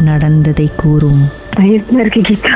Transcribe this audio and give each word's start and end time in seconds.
கதை 0.00 0.70
கூறும். 0.76 1.22
பயமா 1.54 2.00
இருக்கு 2.00 2.20
கீதா. 2.20 2.52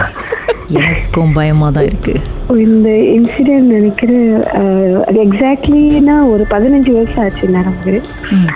எனக்கும் 0.78 1.32
பயமா 1.32 1.70
தான் 1.70 1.84
இருக்கு. 1.84 2.12
இந்த 2.58 2.88
இன்சிடென்ட் 3.14 3.70
நினைக்கிறேன் 3.70 4.28
எக்ஸாக்ட்லினா 5.24 6.28
ஒரு 6.28 6.44
பதினஞ்சு 6.50 6.92
வருஷம் 6.92 7.24
ஆச்சு 7.24 7.48
நடந்து. 7.48 7.94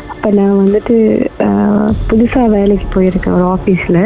அப்போ 0.09 0.30
நான் 0.30 0.61
வந்துட்டு 0.62 0.96
அஹ், 1.38 1.91
புதுசா 2.09 2.45
வேலைக்கு 2.48 2.87
போயிருக்கேன் 2.95 3.34
ஒரு 3.34 3.46
ஆஃபீஸில் 3.55 4.01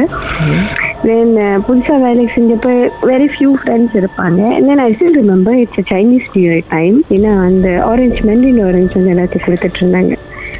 தென் 1.03 1.35
புதுசாக 1.67 2.01
வேலைக்கு 2.01 2.33
செஞ்சப்போ 2.35 2.73
வெரி 3.03 3.29
ஃபியூ 3.31 3.53
ஃப்ரெண்ட்ஸ் 3.61 3.95
இருப்பாங்க. 3.97 4.41
Then 4.67 4.81
I 4.81 4.91
still 4.93 5.19
remember 5.21 5.61
it's 5.61 5.81
a 5.81 5.87
Chinese 5.91 6.29
new 6.35 6.49
year 6.49 6.67
time 6.69 6.99
ஏன்னா 7.11 7.33
அந்த 7.43 7.69
ஆரஞ்சு 7.85 8.23
மெண்டின் 8.23 8.67
ஆரஞ்சு 8.67 8.99
வந்து 8.99 9.15
எல்லாத்தையும் 9.15 9.47
கொடுத்துட்டு 9.47 9.81
இருந்தாங்க. 9.81 10.13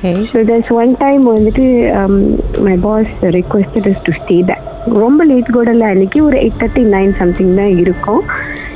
Okay. 0.03 0.13
So 0.29 0.39
that's 0.49 0.71
one 0.73 0.93
time 1.01 1.25
வந்துட்டு 1.29 1.65
my 2.61 2.75
boss 2.85 3.11
requested 3.35 3.89
is 3.91 3.99
to 4.03 4.13
stay 4.13 4.37
back 4.49 4.63
ரொம்ப 4.97 5.25
லேட் 5.25 5.51
கூட 5.53 5.69
இல்லை 5.71 5.87
அன்னைக்கு 5.87 6.19
ஒரு 6.25 6.37
எயிட் 6.37 6.57
தேர்ட்டி 6.61 6.85
நைன் 6.93 7.13
சம்திங் 7.19 7.51
தான் 7.55 7.73
இருக்கும் 7.77 8.23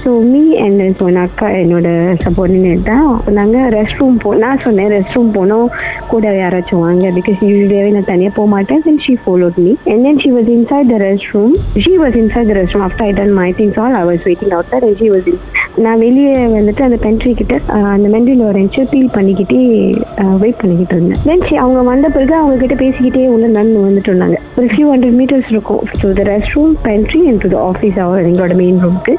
ஸோ 0.05 0.11
மீ 0.33 0.43
அண்ட் 0.65 1.03
ஒன் 1.07 1.19
அக்கா 1.25 1.49
என்னோட 1.63 1.89
சப்போர்டினேட் 2.25 2.83
தான். 2.91 3.09
நாங்கள் 3.39 3.69
ரெஸ்ட் 3.77 3.99
ரூம் 4.01 4.19
போ 4.25 4.31
நான் 4.45 4.63
சொன்னேன் 4.67 4.91
ரெஸ்ட் 4.97 5.17
ரூம் 5.19 5.31
போனோம். 5.39 5.69
கூட 6.13 6.33
யாராச்சும் 6.41 6.85
வாங்க 6.87 7.05
பிகாஸ் 7.19 7.39
யூஸ்வலியாகவே 7.49 7.93
நான் 7.97 8.11
தனியாக 8.13 8.35
போக 8.39 8.49
மாட்டேன். 8.55 8.83
Then 8.87 9.01
she 9.07 9.15
followed 9.25 9.59
me 9.65 9.73
and 9.93 10.05
then 10.09 10.21
she 10.25 10.33
was 10.37 10.51
inside 10.59 10.91
the 10.95 10.99
rest 11.07 11.31
room 11.37 11.55
she 11.87 11.95
was 12.05 12.19
inside 12.23 12.49
the 12.53 12.57
rest 12.61 12.77
room 12.77 12.87
after 12.89 13.07
I 13.11 13.13
done 13.21 13.35
my 13.43 13.49
things 13.61 13.81
all 13.85 13.97
I 14.03 14.05
was 14.11 14.25
waiting 14.31 14.55
out 14.59 14.71
that 14.75 14.89
she 15.03 15.09
was 15.15 15.31
நான் 15.85 16.03
வெளியே 16.05 16.35
வந்துட்டு 16.57 16.83
அந்த 16.87 16.99
pantry 17.05 17.31
கிட்ட 17.39 17.55
அந்த 17.95 18.09
மெண்டில் 18.15 18.43
orange 18.49 18.83
peel 18.91 19.09
பண்ணிக்கிட்டே 19.15 19.63
wait 20.43 20.61
பண்ணிக்கிட்டு 20.61 20.95
இருந்தேன். 20.97 21.23
தென் 21.29 21.43
அவங்க 21.63 21.81
வந்த 21.93 22.07
பிறகு 22.17 22.35
அவங்க 22.41 22.57
கிட்ட 22.61 22.75
பேசிக்கிட்டே 22.83 23.25
உள்ள 23.35 23.47
நடந்து 23.57 23.81
வந்துட்டு 23.87 24.11
இருந்தாங்க. 24.11 24.37
ஒரு 24.59 24.69
ஃபியூ 24.73 24.87
ஹண்ட்ரட் 24.93 25.17
மீட்டர்ஸ் 25.21 25.51
இருக்கும். 25.55 25.83
So 26.01 26.13
the 26.21 26.25
rest 26.31 26.55
room 26.57 26.75
pantry 26.87 27.23
and 27.31 27.43
to 27.45 27.51
the 27.55 27.59
office 27.71 27.99
our 28.05 28.29
எங்களோட 28.29 28.55
மெயின் 28.63 28.79
ரூமுக்கு 28.85 29.15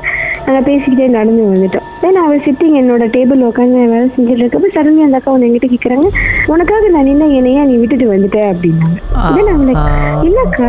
நாங்கள் 0.45 0.73
பேசிக்கிட்டே 0.73 1.07
நடந்து 1.07 1.43
வந்துட்டோம். 1.43 1.85
தென் 2.01 2.15
அவர் 2.15 2.37
சிட்டிங் 2.37 2.75
என்னோட 2.75 3.07
டேபிள் 3.07 3.43
உட்காந்து 3.43 3.87
வேலை 3.87 4.09
செஞ்சுட்டு 4.17 4.43
இருக்கப்போ 4.43 4.69
சடன்லி 4.73 5.01
அந்த 5.01 5.17
அக்கா 5.17 5.31
வந்து 5.31 5.47
எங்கிட்ட 5.47 5.69
கேட்குறாங்க 5.73 6.07
உனக்காக 6.47 6.87
நான் 6.87 7.05
நின்ன 7.05 7.35
என்னையா 7.35 7.63
நீ 7.63 7.75
விட்டுட்டு 7.75 8.13
வந்துட்ட 8.13 8.53
அப்படின்னாங்க. 8.53 8.99
தென் 9.35 9.47
I'm 9.47 9.67
like, 9.67 9.75
ஆ. 9.75 10.21
இல்லக்கா 10.23 10.67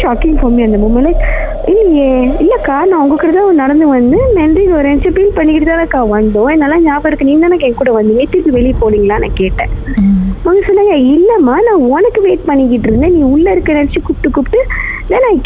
ஷாக்கிங் 0.00 0.38
ஃபார் 0.40 0.50
மீ 0.50 0.62
அந்த 0.62 0.76
மூமெண்ட் 0.76 1.20
இல்லையே 1.66 2.26
இல்லக்கா 2.26 2.84
நான் 2.84 3.00
உங்ககிட்ட 3.00 3.38
தான் 3.38 3.54
நடந்து 3.54 3.86
வந்து 3.86 4.16
நன்றி 4.34 4.66
ஒரு 4.66 4.88
நிமிஷம் 4.88 5.12
ஃபீல் 5.12 5.34
பண்ணிக்கிட்டு 5.34 5.72
தானக்கா 5.72 6.10
வந்தோம். 6.10 6.50
என்னால 6.50 6.80
ஞாபகம் 6.80 7.06
இருக்கு. 7.06 7.24
நீங்க 7.24 7.48
தானே 7.48 7.66
என் 7.66 7.74
கூட 7.74 8.02
வந்தீங்க. 8.02 8.30
திருப்பி 8.30 8.50
வெளியே 8.50 8.74
போனீங்களா 8.80 9.18
நான் 9.18 9.34
கேட்டேன். 9.34 9.68
அவங்க 10.44 10.60
சொன்னாங்க 10.66 10.94
இல்லம்மா 11.14 11.56
நான் 11.68 11.86
உனக்கு 11.96 12.20
வெயிட் 12.26 12.48
பண்ணிக்கிட்டு 12.48 12.88
இருந்தேன். 12.88 13.14
நீ 13.16 13.22
உள்ள 13.34 13.46
இருக்க 13.54 13.78
நினைச்சு 13.78 14.00
கூப்பிட்டு 14.06 14.30
கூப்பிட்டு 14.36 14.60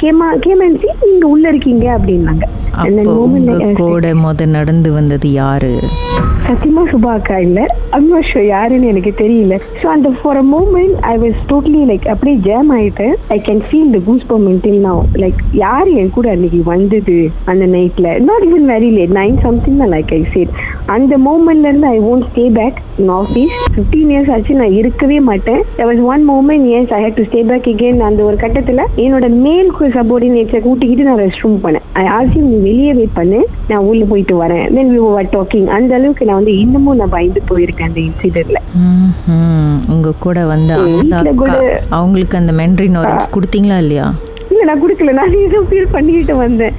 came 0.01 0.21
and 0.67 0.75
see 0.81 0.93
நீங்க 1.11 1.27
உள்ள 1.35 1.45
இருக்கீங்க 1.53 1.85
அப்படின்னாங்க. 1.97 2.45
கூட 3.83 4.07
முத 4.23 4.47
நடந்து 4.57 4.91
வந்தது 4.99 5.29
யாரு? 5.33 5.71
சத்தியமா 6.49 6.83
சுபா 6.91 7.11
அக்கா 7.19 7.37
இல்ல 7.45 7.61
அம்மா 7.99 8.19
ஷோ 8.31 8.41
யாருன்னு 8.47 8.91
எனக்கு 8.93 9.13
தெரியல. 9.21 9.55
ஸோ 9.81 9.87
அந்த 9.95 10.09
for 10.19 10.39
a 10.41 10.45
moment 10.55 10.97
I 11.13 11.15
was 11.23 11.39
totally 11.51 11.81
like 11.91 12.07
அப்படியே 12.15 12.37
ஜாம் 12.49 12.71
ஆயிட்டு 12.77 13.07
I 13.37 13.39
can 13.47 13.63
feel 13.69 13.93
the 13.97 14.01
goose 14.09 14.27
பர்மெண்டில் 14.33 14.79
now. 14.89 14.99
Like 15.23 15.41
யார் 15.63 15.91
என் 16.01 16.15
கூட 16.17 16.29
அன்னைக்கு 16.35 16.61
வந்தது 16.73 17.17
அந்த 17.53 17.67
நைட்ல 17.77 18.11
not 18.29 18.47
even 18.51 18.69
very 18.75 18.91
late 18.99 19.17
nine 19.21 19.39
something 19.47 19.81
தான் 19.83 19.93
லைக் 19.97 20.13
ஐ 20.19 20.23
சேட் 20.35 20.53
அந்த 20.93 21.15
மூமெண்ட்ல 21.27 21.69
இருந்து 21.71 21.87
I 21.87 21.99
won't 22.09 22.25
stay 22.31 22.43
back 22.57 22.79
in 23.03 23.13
office 23.19 23.55
fifteen 23.75 24.11
years 24.13 24.31
ஆச்சு 24.35 24.55
நான் 24.59 24.75
இருக்கவே 24.81 25.19
மாட்டேன். 25.29 25.61
There 25.77 25.89
was 25.91 26.01
one 26.13 26.23
moment 26.31 26.67
as 26.79 26.93
I 26.97 26.99
had 27.05 27.17
to 27.19 27.25
stay 27.29 27.41
back 27.51 27.69
again. 27.73 27.97
அந்த 28.09 28.21
ஒரு 28.29 28.37
கட்டத்துல 28.43 28.85
என்னோட 29.05 29.29
மேல் 29.45 29.71
சப்போர்டினேட்ஸை 29.97 30.61
கூட்டிக்கிட்டு 30.67 31.07
நான் 31.09 31.21
ரெஸ்ட் 31.25 31.43
ரூம் 31.45 31.57
போனேன் 31.65 31.87
ஐ 32.03 32.05
ஆசி 32.17 32.37
நீ 32.49 32.59
வெளியே 32.67 32.93
வெயிட் 32.99 33.17
பண்ணு 33.21 33.41
நான் 33.71 33.87
உள்ள 33.91 34.05
போயிட்டு 34.13 34.37
வரேன். 34.43 34.67
தென் 34.77 34.93
வி 34.95 35.01
வர் 35.17 35.33
டாக்கிங் 35.37 35.67
அந்த 35.79 35.95
அளவுக்கு 35.99 36.29
நான் 36.31 36.41
வந்து 36.41 36.59
இன்னமும் 36.65 37.01
நான் 37.03 37.15
பயந்து 37.17 37.43
போயிருக்கேன் 37.51 37.89
அந்த 37.91 38.01
இன்சிடென்ட்ல. 38.09 38.61
உங்க 39.95 40.15
கூட 40.27 40.47
வந்த 40.53 40.73
அவங்களுக்கு 41.99 42.37
அந்த 42.43 42.55
மென்ட்ரின் 42.61 43.01
கொடுத்தீங்களா 43.37 43.79
இல்லையா? 43.85 44.07
இல்ல 44.65 44.73
நான் 44.73 44.83
குடுக்கல. 44.83 45.13
நான் 45.19 45.35
ஏதோ 45.47 45.59
ஃபீல் 45.71 45.91
பண்ணிக்கிட்டு 45.95 46.35
வந்தேன். 46.43 46.75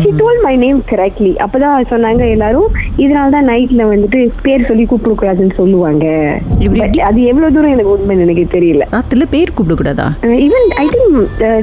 She 0.00 0.10
told 0.20 0.40
my 0.44 0.52
name 0.62 0.80
correctly 0.90 1.32
அப்பதான் 1.44 1.88
சொன்னாங்க 1.92 2.22
எல்லாரும் 2.34 2.68
இதனால 3.02 3.32
தான் 3.34 3.48
நைட்ல 3.50 3.82
வந்துட்டு 3.92 4.20
பேர் 4.44 4.66
சொல்லி 4.68 4.84
கூப்பிட 4.90 5.14
கூடாதுன்னு 5.20 5.54
சொல்லுவாங்க? 5.60 6.04
அது 7.08 7.18
எவ்வளவு 7.30 7.52
தூரம் 7.56 7.74
எனக்கு 7.76 7.94
உண்மைன்னு 7.94 8.24
எனக்கு 8.26 8.44
தெரியல. 8.54 8.84
ராத்திரில 8.94 9.26
பேர் 9.34 9.54
கூப்பிடக்கூடாதா? 9.56 10.06
Even 10.46 10.68
I 10.84 10.86
think 10.94 11.18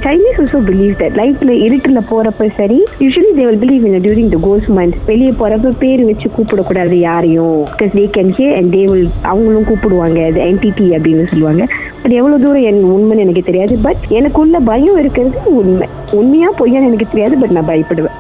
Chinese 0.07 0.39
also 0.43 0.61
believe 0.69 0.93
that 1.01 1.17
லைஃப்ல 1.21 1.55
இருட்டுல 1.67 2.01
போறப்ப 2.11 2.49
சரி 2.59 2.79
usually 3.03 3.31
they 3.39 3.45
will 3.49 3.61
believe 3.63 3.85
in 3.89 3.97
during 4.07 4.31
the 4.35 4.39
cos 4.47 4.69
month 4.79 4.99
வெளியே 5.11 5.33
போறப்ப 5.41 5.73
பேர் 5.83 6.05
வச்சு 6.11 6.29
கூப்பிடக்கூடாது 6.37 6.97
யாரையும். 7.07 7.57
Because 7.73 7.95
they 7.99 8.05
can 8.17 8.33
hear 8.39 8.55
and 8.59 8.71
they 8.77 8.83
will 8.91 9.09
அவங்களும் 9.33 9.67
கூப்பிடுவாங்க 9.71 10.19
அது 10.31 10.41
என்டிடி 10.49 10.89
அப்படின்னு 10.97 11.25
சொல்லுவாங்க. 11.33 11.63
பட் 12.03 12.17
எவ்வளவு 12.19 12.43
தூரம் 12.45 12.67
என் 12.71 12.81
உண்மைன்னு 12.95 13.23
எனக்கு 13.25 13.47
தெரியாது. 13.49 13.73
பட் 13.87 14.03
எனக்குள்ள 14.19 14.57
பயம் 14.71 14.99
இருக்கிறது 15.01 15.37
உண்மை. 15.53 15.87
உண்மையா 16.19 16.49
பொய்யான்னு 16.59 16.89
எனக்கு 16.89 17.07
தெரியாது 17.11 17.35
பட் 17.41 17.53
நான் 17.57 17.69
பயப்படுவேன். 17.69 18.17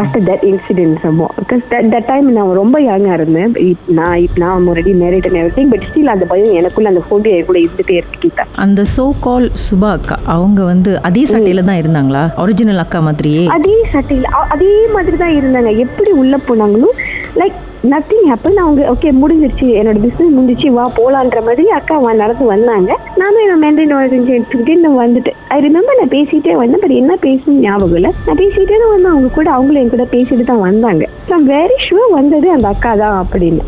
ஆஃப்டர் 0.00 0.24
தட் 0.28 0.44
இன்சிடென்ட் 0.50 0.96
சம்போ 1.04 1.26
பிகாஸ் 1.38 1.62
தட் 1.72 2.08
டைம் 2.10 2.26
நான் 2.38 2.52
ரொம்ப 2.60 2.76
யங்கா 2.88 3.12
இருந்தேன். 3.18 3.52
நான் 3.98 4.26
நான் 4.42 4.54
already 4.56 4.94
married 5.02 5.28
and 5.30 5.40
every 5.42 5.64
but 5.72 5.86
still 5.90 6.12
அந்த 6.14 6.26
பயம் 6.32 6.56
எனக்குள்ள 6.60 6.92
அந்த 6.92 7.02
ஃபோபியா 7.06 7.44
கூட 7.50 7.58
இருந்துட்டே 7.64 7.96
இருக்கு. 8.00 8.30
அந்த 8.64 8.80
சோ 8.96 9.06
கால் 9.26 9.48
சுபா 9.66 9.90
அக்கா 9.98 10.18
அவங்க 10.36 10.60
வந்து 10.72 10.90
அதே 11.10 11.24
சட்டையில 11.32 11.64
தான் 11.70 11.80
இருந்தாங்களா? 11.82 12.24
ஒரிஜினல் 12.44 12.82
அக்கா 12.84 13.00
மாதிரியே? 13.08 13.44
அதே 13.56 13.76
சட்டையில் 13.94 14.28
அதே 14.54 14.74
மாதிரி 14.96 15.16
தான் 15.24 15.36
இருந்தாங்க. 15.38 15.72
எப்படி 15.86 16.12
உள்ள 16.22 16.36
போனாங்களோ 16.48 16.90
லைக் 17.42 17.58
நத்திங் 17.92 18.24
ஹேப்பன் 18.30 18.60
அவங்க 18.62 18.82
ஓகே 18.92 19.10
முடிஞ்சிருச்சு 19.20 19.66
என்னோட 19.80 19.98
பிஸ்னஸ் 20.04 20.34
முடிஞ்சிச்சு 20.36 20.68
வா 20.76 20.84
போலான்ற 20.98 21.40
மாதிரி 21.48 21.64
அக்கா 21.78 21.96
வா 22.04 22.10
நடந்து 22.22 22.44
வந்தாங்க. 22.52 22.90
நானும் 23.20 23.42
என்னோட 23.44 23.60
மெயின்டைன் 23.64 23.94
ஆரஞ்சு 23.98 24.32
எடுத்துக்கிட்டே 24.36 24.76
நான் 24.84 24.98
வந்துட்டு 25.02 25.32
ஐ 25.54 25.58
ரிமெம்பர் 25.66 26.00
நான் 26.00 26.14
பேசிட்டே 26.16 26.56
வந்தேன் 26.62 26.82
பட் 26.84 26.96
என்ன 27.00 27.16
பேசணும் 27.26 27.62
ஞாபகம் 27.66 27.98
இல்லை. 28.00 28.12
நான் 28.26 28.40
பேசிட்டே 28.42 28.78
தான் 28.82 28.92
வந்தேன். 28.94 29.12
அவங்க 29.14 29.30
கூட 29.38 29.48
அவங்களும் 29.56 29.82
என் 29.82 29.94
கூட 29.94 30.06
பேசிட்டு 30.16 30.46
தான் 30.52 30.64
வந்தாங்க. 30.68 31.04
ஸோ 31.30 31.36
வெரி 31.52 31.78
ஷுவர் 31.86 32.16
வந்தது 32.20 32.50
அந்த 32.56 32.68
அக்கா 32.74 32.92
தான் 33.04 33.18
அப்படின்னு. 33.22 33.64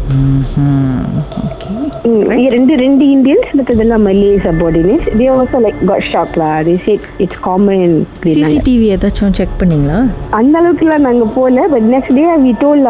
ம், 2.05 2.21
ரெண்டு 2.53 2.75
ரெண்டு 2.77 3.05
இந்தியன்ஸ் 3.07 3.49
மற்றதெல்லாம் 3.57 4.05
மல்லியே 4.05 4.37
subordinates 4.39 5.09
they 5.19 5.27
also 5.33 5.59
like 5.61 5.81
got 5.85 6.07
shock 6.11 6.37
law 6.37 6.51
they 6.63 6.75
said 6.85 7.05
it's 7.19 7.41
common 7.41 7.95
CCTV 8.27 8.87
ஏதாச்சும் 8.95 9.33
செக் 9.33 9.59
பண்ணீங்களா? 9.61 9.99
அந்த 10.31 10.55
அளவுக்குலாம் 10.61 11.07
நாங்க 11.07 11.25
போல 11.35 11.67
but 11.69 11.87
next 11.93 12.15
day 12.15 12.25
we 12.45 12.53
told 12.59 12.83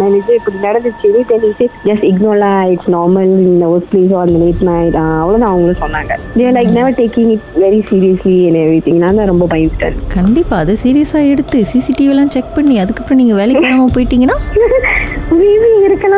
manager 0.00 0.36
இப்படி 0.36 0.58
நடந்துச்சு. 0.60 1.08
தென் 1.22 1.46
la 2.40 2.50
it's 2.72 2.86
normal 2.88 3.30
in 3.42 3.60
the 3.60 3.68
workplace 3.68 4.10
or 4.10 4.20
on 4.20 4.28
the 4.28 4.38
late 4.38 4.62
night. 4.62 4.94
ஆஹ் 4.94 5.18
அவ்வளவுதான் 5.20 5.50
அவங்களும் 5.50 5.80
சொன்னாங்க. 5.80 6.12
They 6.36 6.50
like 6.50 6.72
never 6.72 6.92
taking 6.94 7.30
it 7.30 7.42
very 7.56 7.80
seriously 7.82 8.46
and 8.46 8.56
everything. 8.56 8.98
நான் 8.98 9.16
தான் 9.16 9.26
ரொம்ப 9.26 9.46
பயந்துட்டேன். 9.46 9.96
கண்டிப்பா 10.08 10.56
அதை 10.56 10.76
சீரியஸா 10.82 11.28
எடுத்து 11.28 11.58
சிசிடிவி 11.72 12.10
எல்லாம் 12.10 12.30
செக் 12.30 12.54
பண்ணி 12.54 12.78
அதுக்கப்புறம் 12.78 13.18
நீங்க 13.18 13.34
வேலைக்கு 13.34 13.64
வராம 13.66 13.88
போயிட்டீங்கன்னா? 13.96 14.38
மேபி 15.40 15.69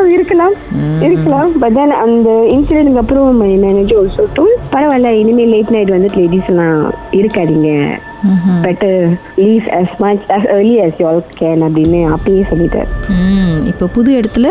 இருக்கலாம் 0.07 0.55
இருக்கலாம் 1.03 1.51
பட் 1.63 1.75
தென் 1.75 1.95
அந்த 2.05 2.31
இன்சிடென்ட்க்கு 2.55 3.03
அப்புறம் 3.03 3.37
மை 3.37 3.51
மேனேஜர் 3.57 3.99
ஆல்சோ 3.99 4.25
டோல் 4.35 4.57
பரவாயில்ல 4.73 5.11
இனிமேல் 5.23 5.53
லேட் 5.55 5.71
நைட் 5.71 5.95
வந்துட்டு 5.97 6.21
லேடிஸ் 6.21 6.51
எல்லாம் 6.53 6.93
இருக்காதீங்க. 7.21 7.71
Better 8.65 9.01
leave 9.45 9.67
as 9.81 9.91
much 10.05 10.23
as 10.37 10.43
early 10.57 10.77
as 10.87 10.93
you 11.01 11.07
all 11.11 11.21
can 11.41 11.59
அப்படின்னு 11.67 12.01
அப்பயே 12.17 12.43
சொல்லிட்டார். 12.51 12.89
ம் 13.17 13.57
இப்போ 13.71 13.87
புது 13.97 14.11
இடத்துல 14.21 14.49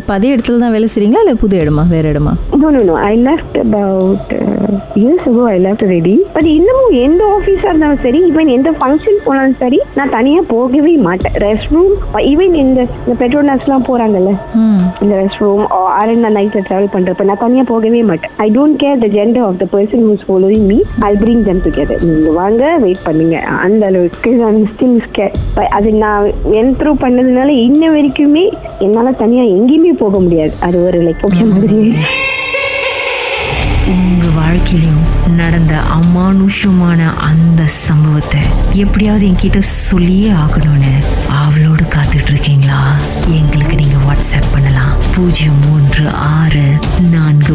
இப்போ 0.00 0.12
அதே 0.16 0.28
இடத்துல 0.34 0.60
தான் 0.64 0.74
வேலை 0.76 0.88
செய்றீங்களா? 0.94 1.22
இல்லை 1.24 1.36
புது 1.44 1.56
இடமா? 1.62 1.84
வேற 1.94 2.04
இடமா? 2.14 2.34
No, 2.62 2.68
no. 2.90 2.94
I 3.10 3.14
left 3.28 3.54
about 3.66 4.32
uh, 4.38 4.70
years 5.02 5.22
ago. 5.30 5.42
I 5.54 5.58
left 5.66 5.82
already. 5.86 6.16
But 6.36 6.46
இன்னமும் 6.56 6.94
எந்த 7.06 7.22
ஆஃபீஸாக 7.36 7.70
இருந்தாலும் 7.70 8.02
சரி 8.06 8.20
ஈவன் 8.30 8.50
எந்த 8.56 8.70
ஃபங்க்ஷன் 8.78 9.18
போனாலும் 9.26 9.58
சரி 9.62 9.78
நான் 9.98 10.12
தனியாக 10.16 10.44
போகவே 10.54 10.94
மாட்டேன். 11.06 11.36
ரெஸ்ட் 11.46 11.72
ரூம் 11.76 11.94
ஈவன் 12.32 12.54
இந்த 12.64 12.80
இந்த 13.04 13.16
பெட்ரோல்ஸ்லாம் 13.22 13.86
போகிறாங்கல்ல 13.88 14.32
ம் 14.62 14.82
இந்த 15.02 15.12
ரெஸ்ட் 15.22 15.42
ரூம் 15.44 15.64
ஆர் 15.98 16.14
நான் 16.24 16.36
நைட்டில் 16.38 16.66
ட்ராவல் 16.68 16.92
பண்ணுறப்ப 16.94 17.28
நான் 17.30 17.42
தனியாக 17.44 17.66
போகவே 17.72 18.02
மாட்டேன். 18.10 18.32
I 18.46 18.48
don't 18.58 18.78
care 18.82 19.02
the 19.04 19.08
gender 19.16 19.44
of 19.48 19.58
the 19.62 19.68
person 19.74 20.04
who's 20.08 20.24
following 20.28 20.66
me 20.72 20.78
I 21.10 21.12
bring 21.22 21.44
them 21.48 21.62
together 21.66 22.02
நீங்கள் 22.08 22.36
வாங்க 22.40 22.62
வெயிட் 22.84 23.02
பண்ணுங்க. 23.08 23.36
அந்த 23.66 23.82
அளவுக்கு 23.90 24.30
நான் 24.42 24.62
ஸ்டில் 24.70 24.96
அது 25.78 25.90
நான் 26.04 26.26
என் 26.60 26.74
த்ரூ 26.80 26.92
பண்ணதுனால 27.04 27.50
இன்ன 27.66 27.92
வரைக்குமே 27.96 28.46
என்னால் 28.86 29.20
தனியாக 29.22 29.54
எங்கேயுமே 29.58 29.94
போக 30.04 30.14
முடியாது. 30.24 30.54
அது 30.68 30.76
ஒரு 30.88 31.00
லைக் 31.06 31.24
ஓகே 31.28 31.44
மாதிரி. 31.52 31.78
உங்க 33.92 34.26
வாழ்க்கையிலும் 34.38 35.04
நடந்த 35.38 35.74
அமானுஷமான 35.98 37.00
அந்த 37.28 37.62
சம்பவத்தை 37.86 38.40
எப்படியாவது 38.82 39.24
என்கிட்ட 39.28 39.60
சொல்லியே 39.68 40.30
ஆகணும்னு 40.42 40.92
அவளோடு 41.42 41.84
காத்துட்டு 41.94 42.30
இருக்கீங்களா 42.34 42.80
எங்களுக்கு 43.38 43.76
நீங்க 43.82 43.98
வாட்ஸ்அப் 44.08 44.50
பண்ணலாம். 44.54 44.94
பூஜ்ஜியம் 45.14 45.60
மூன்று 45.64 46.04
ஆறு 46.36 46.66
நான்கு 47.14 47.54